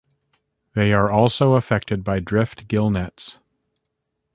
[0.73, 3.37] They are also affected by drift gillnets.